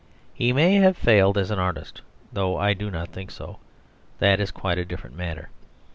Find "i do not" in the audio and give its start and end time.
2.57-3.09